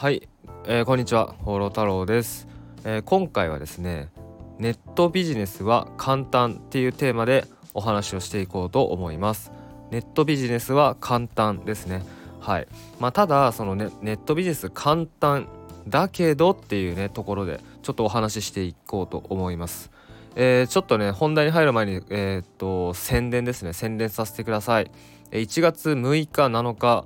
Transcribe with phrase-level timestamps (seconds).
[0.00, 0.28] はい、
[0.64, 2.46] えー、こんにちは放浪太郎です、
[2.84, 4.10] えー、今回はですね
[4.60, 9.50] ネットビジネスは簡単っていうテーマでお話をしていこうと思います。
[9.90, 12.04] ネットビジネスは簡単ですね。
[12.38, 12.68] はい。
[13.00, 15.48] まあ、ただそのネネットビジネス簡単
[15.88, 19.90] だけどっていうねところでちょっとお話ししていこうと思います。
[20.36, 23.72] えー、ちょっとね本題に入る前にえ、っと宣伝ですね。
[23.72, 24.92] 宣伝させてください。
[25.32, 27.04] 1月6日7日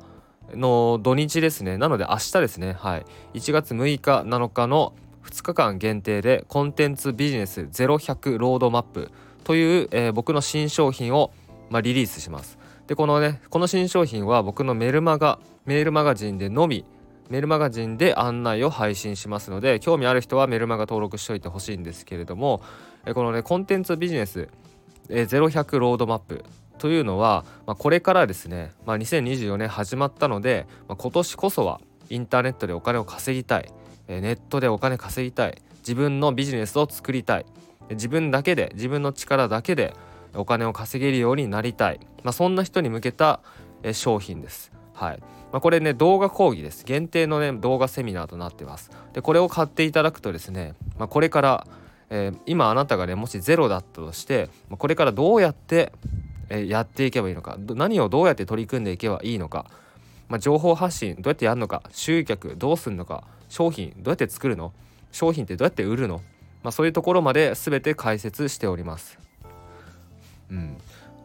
[0.55, 1.79] の土日ですね。
[1.79, 2.75] なので明日ですね。
[2.79, 3.07] はい。
[3.35, 4.95] 1月6日7日の
[5.25, 9.11] 2日間限定でコンテンツビジネス0100ロードマップ
[9.45, 11.33] という、えー、僕の新商品を、
[11.71, 12.59] まあ、リリースします。
[12.87, 16.85] でこのねこの新商品は僕のメルマガメールマガジンでのみ
[17.31, 22.61] メールマガジンで案内を配信しますので興味ある人はメルマガ登録しておいてほしいんですけれども
[23.15, 24.49] このねコンテンツビジネス
[25.09, 26.45] 0100ロードマップ
[26.83, 31.81] というのは、まあ、これからですね、まあ、2024年始まったので、まあ、今年こそは
[32.11, 33.73] インターネットでお金を稼ぎたい
[34.09, 37.47] ネットでお金稼ぎたい自分のビジネスを作りたい
[37.91, 39.95] 自分だけで自分の力だけで
[40.35, 43.39] お金を稼げるようになりたい、まあ、そんな人に向けた
[43.93, 44.73] 商品です。
[44.93, 45.21] はい。
[45.53, 46.85] まあ、これね動画講義です。
[46.85, 48.91] 限定のね動画セミナーとなってます。
[49.13, 51.67] でこれを買っていただくとですね、まあ、これから、
[52.11, 55.93] えー、今あなたがねもしゼロだったとして、まあ、これからどうやって
[56.53, 57.57] えやっていけばいいのか。
[57.59, 59.67] 何をどうやって取り組んでいけばいいのか、
[60.29, 61.83] まあ、情報発信どうやってやるのか。
[61.91, 63.25] 集客どうするのか。
[63.49, 64.73] 商品どうやって作るの。
[65.11, 66.23] 商品ってどうやって売るの、
[66.63, 69.19] まあ、そういうところまで全て解説しております。
[70.51, 70.77] うん。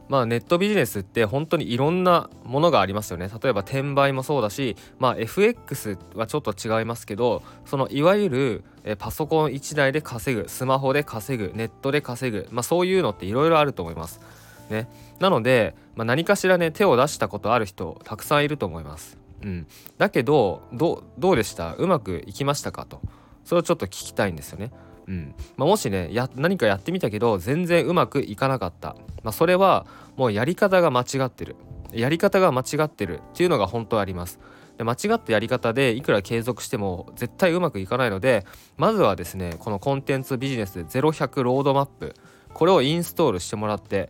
[0.09, 3.29] まあ、ネットビジネスって本当にいろんなものがありますよね。
[3.41, 14.21] 例えば転売もそうだし、まあ、FX はちょっと違いますけどそのいわゆるえパソコン1台で稼ぐスマホで稼ぐネットで稼ぐ、まあ、そういうのっていろいろあると思います。
[14.69, 19.17] ね、なので、まあ、何かしらね手を出したことある人たくさんいると思います。
[19.43, 21.73] うん、だけどどうでした？
[21.75, 22.85] うまくいきましたか？
[22.85, 23.01] と。
[23.43, 24.71] それをちょっと聞きたいんですよね。
[25.07, 25.35] うん。
[25.55, 29.85] まあ、もしねや何かやってみたけど全然うまくいかなかった、まあ、それは
[30.15, 31.55] もうやり方が間違ってる。
[31.93, 34.39] やり方が間違ってるっていうのが本当あります。
[34.77, 38.45] で間違ったやり方でいくら継続しても絶対うまくいかないので
[38.75, 42.13] まずはですねこのコンテンツビジネス0100ロードマップ
[42.53, 44.09] これをインストールしてもらって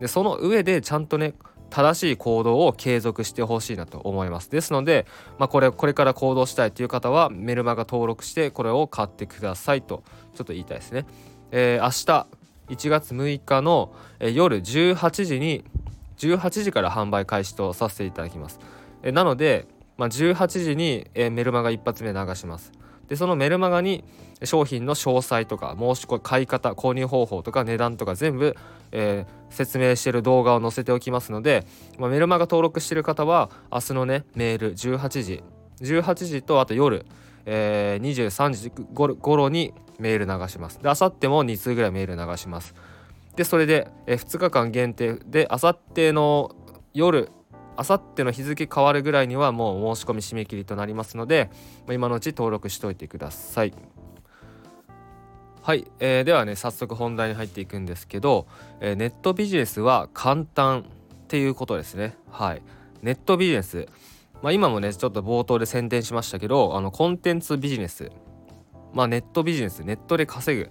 [0.00, 1.34] でその上でちゃんとね
[1.70, 4.50] 正しい行動を継続してほしいなと思います。
[4.50, 5.06] ですので、
[5.38, 10.02] まあ、これこれから行動したいという方はメルマガ登録してこれを買ってくださいと
[10.34, 11.06] ちょっと言いたいですね、
[11.50, 12.38] えー、明日
[12.68, 15.64] 1月6日の、夜18時に
[16.18, 18.60] 18時から販売開始とさせていただきます、
[19.02, 19.66] えー、なので、
[19.96, 22.72] まあ、18時に、メルマガ一発目流します。
[23.08, 24.04] でそのメルマガに
[24.44, 28.54] 商品の詳細とか申し込み買い方購入方法とか値段とか全部、
[28.92, 31.66] えー、説明している動画を載せておきますので、
[31.98, 35.42] まあ、メルマガ登録している方は明日のねメール18時
[35.80, 37.06] 18時とあと夜、
[37.46, 40.78] えー、23時頃にメール流します。
[40.78, 42.74] で明後日も2通ぐらいメール流します。
[43.36, 46.54] でそれで、えー、2日間限定で明後日の
[46.92, 47.30] 夜
[47.78, 51.48] あさっての日付変わるぐらいにはもう申し込み締め切りとなりますので、
[51.88, 53.72] 今のうち登録しておいてください。
[55.62, 58.48] はい、えー、ではね早速本題に入っていくんですけど、
[58.80, 60.84] えー、ネットビジネスは簡単っ
[61.28, 62.16] ていうことですね。
[62.32, 62.62] はい、
[63.02, 63.86] ネットビジネス、
[64.42, 68.10] まあ、今もねちょっと冒頭で宣伝しましたけどあのコンテンツビジネス、
[68.92, 70.70] まあ、ネットビジネスネットで稼ぐっ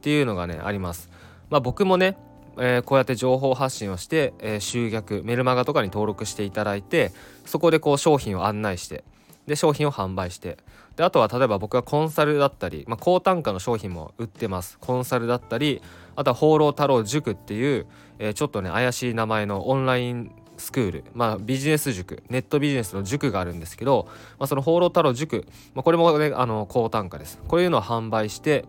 [0.00, 1.08] ていうのがねあります。
[1.50, 2.18] まあ、僕もね
[2.60, 7.12] えー、こうやって情報発信をして、えー、集客メルマガとかに登録していただいて
[7.44, 9.04] そこでこう商品を案内して
[9.46, 10.58] で商品を販売して
[10.96, 14.78] であとは例えば僕はコンサルだったり、まあ、高単価の商品も売ってます。
[14.78, 15.80] コンサルだったり
[16.16, 17.86] あとは放浪太郎塾っていう、
[18.18, 24.08] えー、ちょっとね怪しい名前のオンラインスクール、まあ、ビジネス塾ネットビジネスの塾があるんですけど、
[24.38, 27.38] まあ、その放浪太郎塾、まあ、これもねあの高単価です。
[27.46, 28.64] こういうのを販売して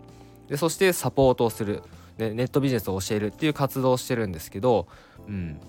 [0.48, 1.84] でそしてサポートをする。
[2.20, 4.88] ね、ネットビジネスを教えるっていう活動をしてるんですけど、
[5.28, 5.60] うん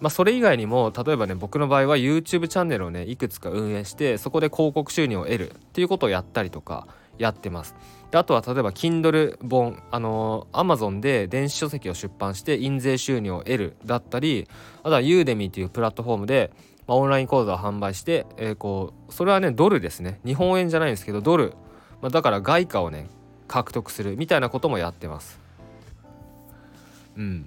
[0.00, 6.88] まあ、それ以外にも例えばね僕の場合は YouTube チャンネルをねいくつか運営してそこで広告収入を得るっていうことをやったりとか
[7.18, 7.76] やってます。
[8.10, 14.48] であとは例えば Kindle 本あのー、Amazon で電子書籍を出版して印税収入を得るだったり
[14.82, 16.50] あとは Udemy っていうプラットフォームで、
[16.88, 21.54] まあ、オンライン講座を販売して、えー、こうそれはねドルですね日本円じゃないんですけどドル、
[22.00, 23.06] まあ、だから外貨をね
[23.46, 25.41] 獲得するみたいなこともやってます。
[27.16, 27.46] うん。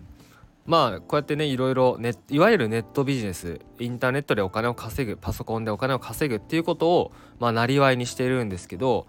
[0.66, 9.06] まあこうやってねいろいろネいわゆるネットビジネスインターネットでお金を稼ぐパソコンでお金を稼ぐっていうことをまあなりわいにしているんですけど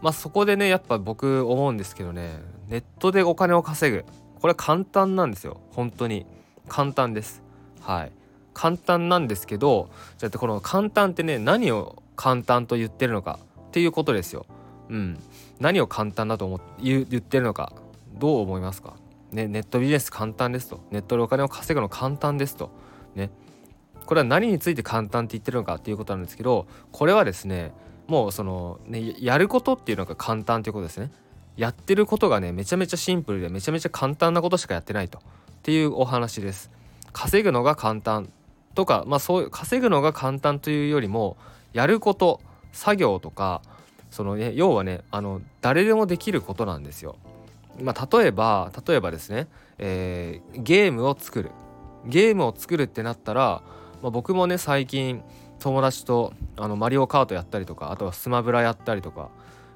[0.00, 2.38] まあそこでねやっぱ僕思うんですけどね
[2.68, 4.04] ネットでお金を稼ぐ。
[4.40, 5.60] これ簡単なんですよ。
[5.72, 6.24] 本当に。
[6.68, 7.42] 簡単です。
[7.80, 8.12] はい。
[8.54, 13.38] 簡単なんですけどじゃあこの簡単ってね何を簡単と言ってるのか
[13.68, 14.46] っていうことですよ。
[14.88, 15.18] うん、
[15.60, 17.72] 何を簡単だと思って言ってるのか
[18.18, 18.94] どう思いますか、
[19.32, 20.80] ね、ネットビジネス簡単ですと。
[20.90, 22.70] ネットでお金を稼ぐの簡単ですと。
[23.14, 23.30] ね。
[24.06, 27.72] これは何について簡単って言ってるのかっていうことなんですけどこれはですね
[28.08, 31.12] もうその、ね、やることっていうのが簡単ということですね。
[31.56, 35.18] やってることがねめちゃめちゃシンプルでめちゃめちゃ簡単なことしかやってないと。
[35.18, 35.22] っ
[35.62, 36.72] ていうお話です。
[37.12, 38.32] 稼ぐのが簡単。
[38.74, 41.36] とかまあそういう稼ぐのが簡単というよりも
[41.72, 42.40] やること
[42.72, 43.62] 作業とか
[44.10, 47.16] そのね要はねあの誰でもできることなんですよ。
[47.80, 51.50] まあ、例えば例えばですね、えー、ゲームを作る。
[52.06, 53.62] ゲームを作るってなったら、
[54.02, 55.22] まあ、僕もね最近
[55.58, 59.28] 友達とあのマリオカートやったりとかあとはスマブラやったりとか、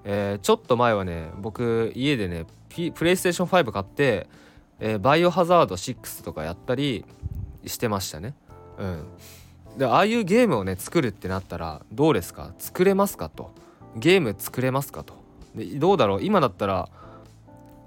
[0.04, 2.46] えー、ちょっと前はね僕家でね、
[2.94, 4.26] プレイステーション5買って、
[4.80, 7.04] えー、バイオハザード6とかやったり
[7.66, 8.34] してましたね。
[8.78, 9.04] うん、
[9.78, 12.52] でああいうゲームをね作るってなったらどうですか？
[12.58, 13.52] 作れますかと。
[13.96, 15.14] ゲーム作れますかと。
[15.54, 16.22] でどうだろう？
[16.22, 16.88] 今だったら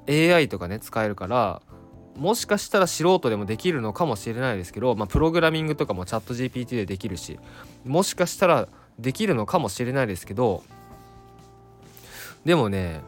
[0.09, 1.61] AI とかね使えるから
[2.15, 7.39] もしかしたら素人でもできるのかもしれないですけど、まあ、プログラミングとかもチャット GPT でできるし
[7.85, 8.67] もしかしたら
[8.97, 10.63] できるのかもしれないですけど
[12.45, 13.01] でもね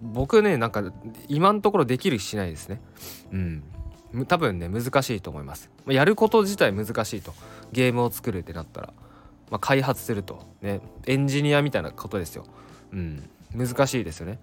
[0.00, 0.92] 僕ねなんか
[1.28, 2.80] 今のところできるしないですね。
[3.32, 3.62] うん。
[4.26, 5.70] 多分ね難しいと思います。
[5.86, 7.34] やること自体難しいと。
[7.72, 8.92] ゲームを作るってなったら、
[9.50, 10.46] まあ、開発すると。
[10.62, 10.80] ね。
[11.06, 12.44] エンジニアみたいなことですよ。
[12.92, 13.28] うん。
[13.54, 14.38] 難しいですよね。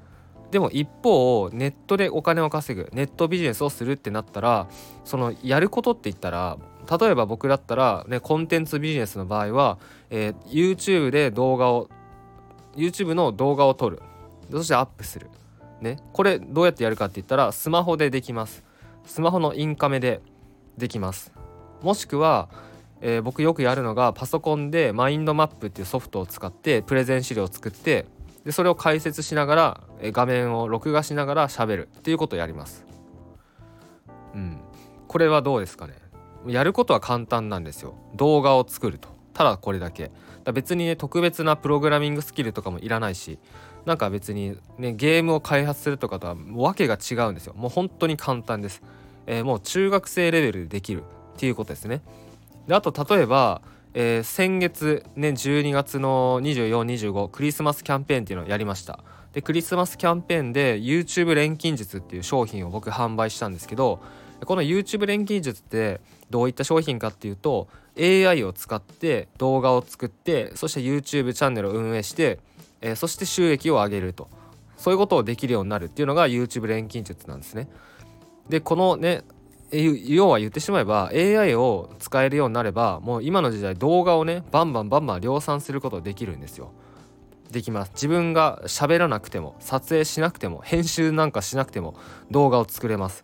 [0.54, 4.68] でも一方ネットでお金を稼ぐネットビジネスをするってなったら
[5.04, 6.60] そのやることって言ったら
[7.00, 9.80] 例えば僕だったら、ね、コンテンツビジネスの場合は、
[10.12, 11.90] えー、YouTube で動画を
[12.76, 14.00] YouTube の動画を撮る。
[14.52, 15.30] そしてアップする、
[15.82, 18.64] ね、これどうやってやるかって言ったらスマホでできます。
[19.06, 20.22] スマホのインカメで
[20.78, 21.32] できます。
[21.82, 22.50] もしくは、
[23.02, 28.06] えー、僕よくやるのがパソコンでマインドマップっていうソフトを使ってプレゼン資料を作って
[28.46, 32.86] でそれを解説しながら画面を録画しながら喋るっていうことをやります。
[34.34, 34.62] うん。
[35.08, 35.94] これはどうですかね。
[36.48, 37.96] やることは簡単なんですよ。
[38.16, 39.10] 動画を作ると。
[39.34, 40.12] ただこれだけ。
[40.44, 43.40] だ別にね特別なプログラミングスキルとかもいらないし
[43.86, 47.54] なんか別にねゲームを開発するとかとはわけが違うんですよ。
[47.56, 48.82] もう本当に簡単です、
[49.26, 51.06] えー、もう中学生レベルでできるっ
[51.38, 52.02] ていうことですね。
[52.68, 53.62] であと例えば
[53.94, 59.00] えー、先月ね12月の2425クリスマスキャンペーンっていうのをやりました。
[59.34, 64.00] でクリスマスキャンペーンで YouTube 錬金術っていう商品を僕販売したんですけど
[64.46, 67.68] この YouTube 錬金術ってどういった商品かっていうと
[67.98, 72.40] AI を使って動画を作ってそして YouTube チャンネルを運営して、
[72.82, 74.28] えー、そして収益を上げると。
[74.84, 77.70] そういうことをできるようになるっていうのが YouTube 錬金術なんですね。
[78.50, 79.24] でこのね
[79.74, 86.72] 要は言ってしまえば AI を使えるようになればもう今の時代動画をねバンバンバンバン量産することできるんですよ。
[87.50, 87.92] できます。
[87.94, 91.96] 自分が喋らなくても撮影しなくても編集なんかしなくても
[92.30, 93.24] 動画を作れます。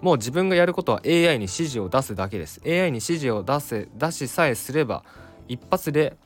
[0.00, 2.60] もう自分がやることは AI に指示を出すだけです。
[2.64, 5.04] AI に指示を出せ出しさえすれば
[5.48, 6.16] 一発で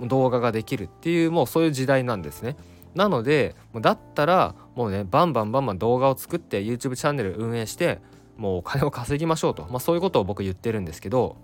[0.00, 2.56] 動画ができるっていうもうそういう時代なんですね。
[2.94, 8.00] なのでだったらもうねバンバンバンバン動画を作って YouTube チャンネル運営して
[8.38, 11.36] もうお金を稼ぎましょうと、まあ、そういうことを僕言ってるんですけど、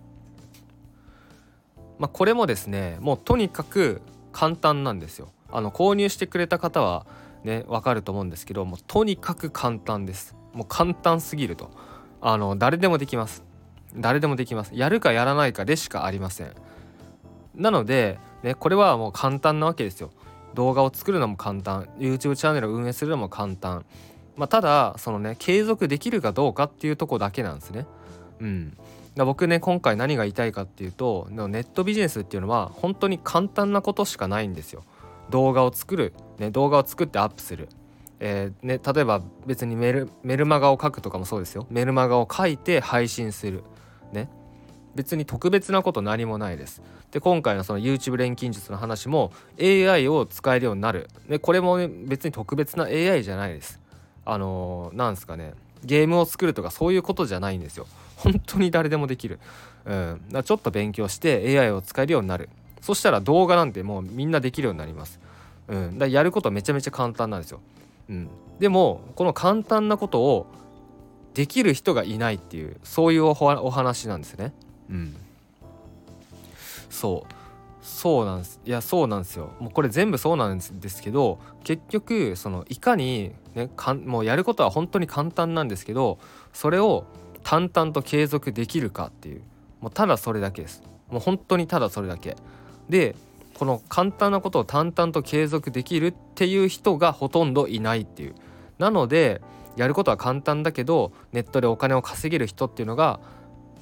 [1.98, 4.00] まあ、これもですねもうとにかく
[4.32, 5.28] 簡単なんですよ。
[5.52, 7.06] あの購入してくれた方は
[7.44, 10.34] ね分かると思うんですけどもうとにかく簡単です。
[10.52, 11.70] もう簡単すぎると
[12.20, 13.44] あの誰でもできます。
[13.96, 14.70] 誰でもできます。
[14.74, 16.52] やるかやらないかでしかありません。
[17.54, 20.10] なので、ね、これはもう簡単なわけですよ。
[20.54, 23.84] 動画を作るのも簡単 YouTube チャンネルを運営するのも簡単
[24.36, 27.86] まあ、ただそのね継続できるかどうかっていうとこだけなんですね。
[28.40, 28.76] うん、
[29.16, 34.84] 僕ね今回何が言いたいかっていうとネットビジネスっていうのは本当に簡単なことしかないんですよ。
[35.30, 37.68] 動画を作る、ね、動画を作ってアップする。
[38.20, 41.66] えーね、例えば別にメルメルマガを書くとかもそうですよ。
[41.70, 43.62] メルマガを書いて配信する。
[44.12, 44.28] ね。
[44.94, 46.82] 別に特別なこと何もないです。
[47.10, 51.08] で今回のその YouTube 錬金術の話も AI を使えるようになる。
[51.28, 53.80] でこれも、別に特別な AI じゃないです。
[54.24, 55.54] あのー、なんすかね。
[55.84, 57.86] ゲームを作るとかそういうことじゃないんですよ。
[58.16, 59.38] 本当に誰でもできる、
[59.84, 62.48] うん、だちょっと勉強して AI を使えるようになる。
[62.80, 65.18] そしたら動画なんてもうみんなできるようになります、
[65.68, 67.60] うん、だやることめちゃめちゃ簡単なんですよ、
[68.10, 68.28] うん、
[68.58, 70.46] でもこの簡単なことを
[71.32, 73.34] できる人がいないっていうそういうお
[73.70, 74.52] 話なんですね。
[74.88, 75.16] うん。
[76.88, 77.43] そう。
[77.84, 78.60] そうなんです。
[78.64, 79.52] いやそうなんですよ。
[79.60, 86.18] もうこれ全部そうなんですけど結局そのいかにねかんもうやることは本当に簡単なんですけど
[86.54, 87.04] それを
[87.42, 89.42] 淡々と継続できるかっていう。
[89.82, 90.82] もうただそれだけです。
[91.10, 92.36] もう本当にただそれだけ。
[92.88, 93.14] で
[93.52, 98.34] この簡単なことを淡々と継続できるっていう人がほとんどいないっていう。
[98.78, 99.42] なので
[99.76, 103.20] やることは簡単だけどネットでお金を稼げる人っていうのが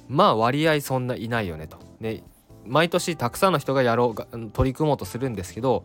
[0.09, 1.77] まあ割合そんないないよねと。
[2.01, 2.21] ね
[2.65, 5.83] 毎年たくさんの人がやろうが取り組もうとするんですけど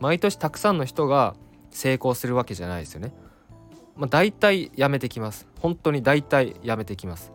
[0.00, 1.34] 毎年たくさんの人が
[1.70, 3.12] 成功するわけじゃないですよね。
[3.96, 5.46] まあ、大体やめてきます。
[5.60, 7.32] 本当に大体やめてきます。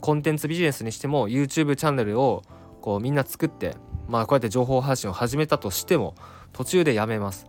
[0.00, 2.42] コンテンツビジネスにしても YouTube チャンネルを
[2.80, 3.76] こうみんな作って
[4.08, 6.14] まあこうやって情報発信を始めたとしても
[6.52, 7.46] 途中でやめます。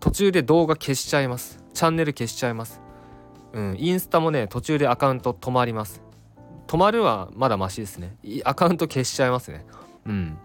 [0.00, 1.62] 途中で動画消しちゃいます。
[1.74, 2.88] チャンネル消しちゃいます。
[3.52, 6.02] うん、インスタもね途中でアカウント止まります
[6.66, 9.64] 止まるはまだマシですねアカウント消しちゃいますね
[10.08, 10.38] うん。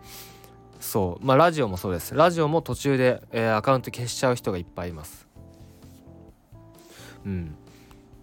[0.80, 1.26] そう。
[1.26, 2.14] まあラジオもそうです。
[2.14, 5.28] ラジオも途中で、えー、アカウント消しちゃう人がいっぱいいます。
[7.26, 7.56] うん。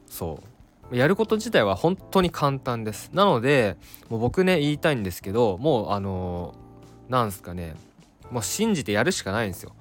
[0.06, 0.40] そ
[0.92, 0.96] う。
[0.96, 3.10] やること自体は本当に簡単です。
[3.12, 3.76] なので
[4.08, 7.74] もう僕ね言いたいんですけどもうあのー、なんすかね。
[8.30, 9.72] もう信じてやるしかないんですよ。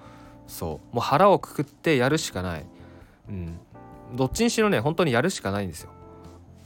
[0.48, 0.96] そう。
[0.96, 2.66] もう腹をくくってやるしかない。
[3.30, 3.60] うん。
[4.16, 5.92] どっちにしろね本当にやるしかないんですよ。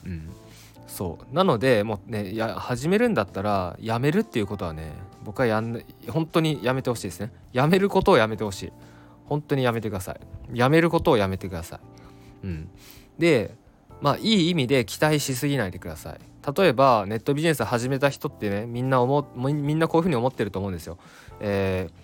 [0.05, 0.29] うん、
[0.93, 7.31] そうなのでもうねや始めるんだったらやめるっていうことはね僕はやん本当にやめてほしいですね。
[7.51, 8.73] やめることをやめてほしい。
[9.25, 10.19] 本当にやめてください。
[10.55, 11.79] やめることをやめてください。
[12.43, 12.69] うん、
[13.17, 13.55] で
[14.01, 16.19] まあいい意味で期待しすぎないでください。
[16.55, 21.00] 例えばネットビジネス始めた人ってねみんな思みんなこういうふうに思ってると思うんですよ。
[21.39, 22.02] えー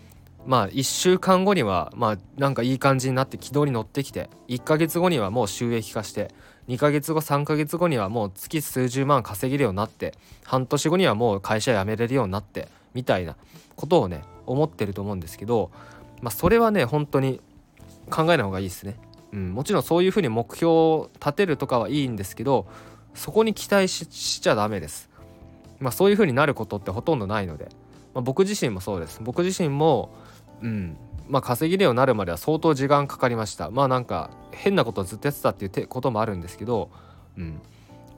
[0.49, 6.33] まあ1週間後にはまあなんかいい感じになって軌道に乗ってきて1ヶ月後にはもう収益化して
[6.67, 13.35] 2ヶ月後3ヶ月後にはもう月数十万稼げるようになって半年後にはもう会社辞めれるようになってみたいな
[13.75, 15.69] ことをね思ってると思うんですけど、
[16.23, 17.41] まあ、それはね本当に
[18.09, 18.95] 考えない方がいいですね。
[19.31, 22.65] うん、もちろんそういうふうに目標を立てるとかはいいんですけど
[23.13, 25.11] そこに期待しちゃダメです。
[25.79, 27.69] まあ、そういうふうになることってほとんどないので、
[28.15, 29.19] まあ、僕自身もそうです。
[29.21, 30.09] 僕自身も
[30.61, 30.97] うん。
[31.27, 33.69] まあ稼げるようになるまでは相当時間かかりました。
[33.69, 36.89] まあなんか変なことずっとやってたっていうこともあるんですけど
[37.37, 37.61] うん。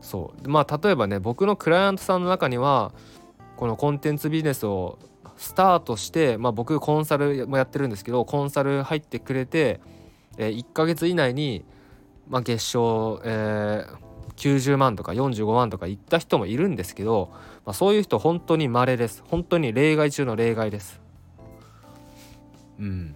[0.01, 0.49] そう。
[0.49, 2.93] まあ例えばね僕のクライアントさんの中には
[3.57, 4.97] このコンテンツビジネスを
[5.37, 9.81] スタートして、まあ、僕コンサルもやってるんですけどコンサル入ってくれて、
[10.37, 11.65] えー、1ヶ月以内に、
[12.29, 17.31] まあ、月賞、えー、90万とか45万とかいった人もいるんですけど、
[17.65, 19.23] まあ、そういう人本当に稀です。
[19.27, 21.00] 本当に例外中の例外です。
[22.81, 23.15] うん。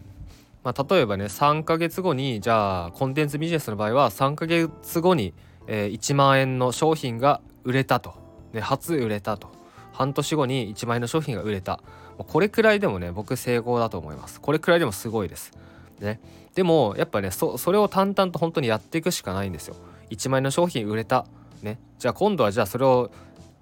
[0.63, 5.34] まあ、例えばね3ヶ月後にじゃあコンテンツビジネスの場合は3ヶ月後に、
[5.67, 8.15] えー、1万円の商品が売れたと、
[8.53, 9.53] ね、初売れたと。
[9.91, 11.81] 半年後に1万円の商品が売れた。
[12.17, 14.39] これくらいでもね僕成功だと思います。
[14.41, 15.51] これくらいでもすごいです、
[16.00, 16.19] ね、
[16.53, 19.75] でもやっぱねそれを淡々と本当にやっていくしかないんですよ。
[20.10, 21.25] 1万円の商品売れた。
[21.62, 21.79] ね。
[22.00, 23.12] じゃあ今度はじゃあそれを、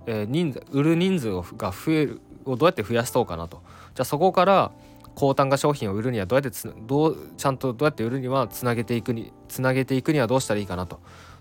[0.06, 3.62] えー、人数売る人数が増えるをどうやって増やそうかなと。
[3.94, 4.72] じゃあそこから
[5.16, 11.00] 高単価商品を売るにはどうやってつどうちゃんとどうやって売るにはつなげていくにつなげていくにはどうしたらいいかなと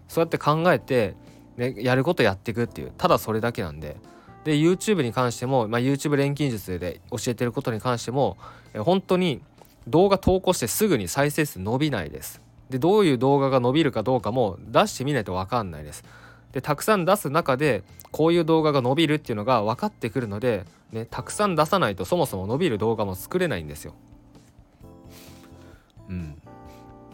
[0.09, 1.15] そうやって考えて、
[1.57, 3.97] ね、やることやっていくっていうただそれだけなんで
[4.45, 8.37] で YouTube に関しても、まあ、YouTube 錬金術で教えてることに関しても
[8.75, 9.41] え本当に
[9.89, 16.05] 動画投稿してすぐに再生数伸びないですでどういう動画が伸びるかどうかも出してみないと分かんないです
[16.53, 23.95] でたくさん出す中でこういう動画が伸びるっていうのが分かってくるので、ね、たくさん出さないとそもそも伸びる動画も作れないんですよ。
[26.09, 26.43] うん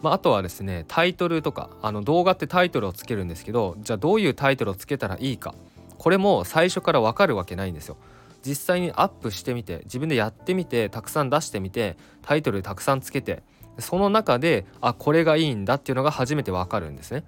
[0.01, 5.55] まあ、あとはですねタイトルとかあの動画ってタイトルをつけるんですけどじゃあどういうタイトルをつけたらいいか
[5.97, 7.97] これも最初から分かるわけないんですよ。
[8.41, 13.43] 実際にアップしてみて自分でやってみてたくさん出してみてタイトルたくさんつけて
[13.79, 17.23] その中であこれがいいんだっていうのが初めて分かるんですね。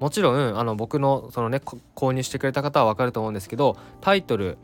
[0.00, 1.60] もちろんあの僕のそのね
[1.94, 4.56] 購入してくれた方は分かると思うんですけどタイトル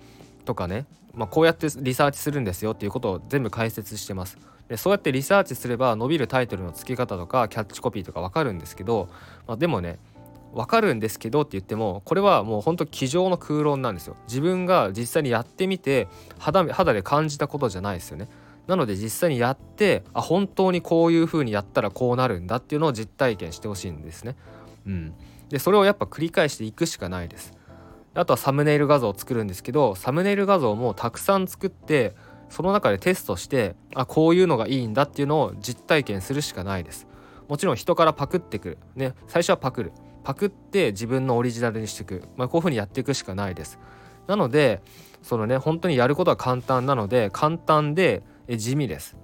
[0.45, 4.39] とかね、まあ、こうやってリサーチするんですよっていうことを全部解説してます。
[4.69, 9.09] でそうやってリサーチすれば伸びるタイトルの付け方とかキャッチコピーとか分かるんですけど、
[9.49, 9.99] まあ、でもね
[10.55, 14.17] 分かるんですけどって言ってもこれはもうほんと机上の空論なんですよ。
[14.29, 18.29] 自分が実際にやってみて肌肌で感じたことじゃないですよね。
[18.67, 24.37] なので実際にやってあ本当にこういう風にやったらこうなるんだっていうのを実体験してほしいんですね。
[24.87, 25.15] うん、
[25.49, 27.53] でそれをやっぱ繰り返していくしかないです
[28.15, 32.15] あとはサムネイル画像を作るんですけどサムネイル画像もたくさん作って
[32.49, 37.07] その中でテストしてあこういうのがいいんだっていうのを実体験するしかないです。
[37.49, 38.79] もちろん人からパクってくる。
[38.97, 39.93] ね最初はパクる。
[40.25, 43.79] パクって自分のオリジナルにしていく、まあ、こういうふうにやっていくしかないです。
[44.27, 44.83] なので
[45.23, 49.17] そのね本当にやることは簡単なので簡単で地味です。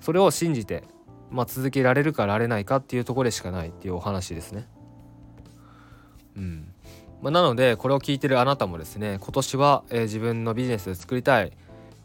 [0.00, 0.82] それを信じて、
[1.30, 4.66] まあ、続けられるかられないかっていうところでしかないっていうお話ですね。
[6.36, 6.71] うん。
[7.22, 11.52] まあ、なのでこれを聞いてるあなたもですね今年は、えー、自分のビジネスを作りたい、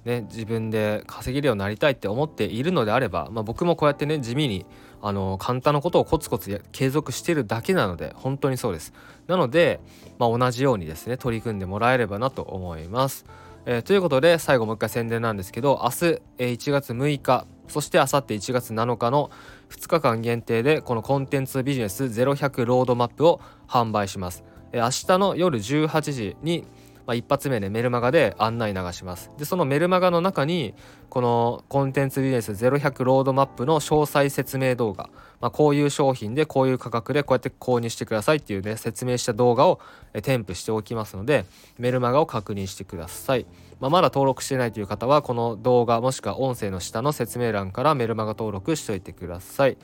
[0.05, 4.65] ね、自分で稼げるようになりたいって思っているのであれば、まあ、僕もこうやってね地味に
[5.01, 8.93] あの簡単なことをコツコツ継続してるだけなので本当にそうです。
[9.27, 9.79] なので、
[10.17, 13.25] まあ、同じようにですね取り組んでもらえればなと思います、
[13.65, 19.29] えー、ということで最後もう一回宣伝なんですけど明日、えー、1月6日そして明後日1月7日の
[19.69, 26.65] 2日間限定でこのコンテンツビジネス0100ロードマップを販売します、明日の夜18時に
[27.07, 29.31] まあ、一発目でメルマガで案内流します。
[29.37, 30.75] でそのメルマガの中に
[31.09, 35.09] このコンテンツビジネス0100ロードマップの詳細説明動画、
[35.39, 39.79] まあ、こういう商品でこういう価格でこうやって購入してくださいっていうね説明した動画を
[40.21, 41.45] 添付しておきますので
[41.79, 43.45] メルマガを確認してください、
[43.79, 49.77] まあ、まだ登録してないという方はこの動画もしくは音声の下の説明欄からメルマガ登録しておいてください、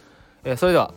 [0.43, 0.93] えー、それでは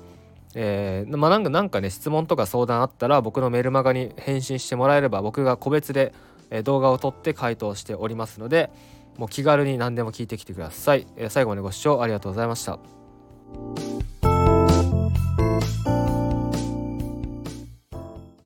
[0.54, 6.12] えー、まあ、なんかなんかね質問とか相談あったら僕のメルマガに返信してもらえれば僕が個別で、
[6.62, 8.70] 動画を撮って回答しておりますので
[9.16, 12.78] もう気軽に何でも聞いてきてください、えー、最後までご視聴ありがとうございました。